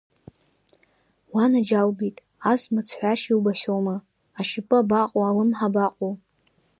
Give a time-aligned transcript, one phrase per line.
[1.33, 2.17] Уанаџьалбеит,
[2.51, 3.95] ас мыцҳәашьа убахьоума,
[4.39, 6.13] ашьапы абаҟоу, алымҳа абаҟоу?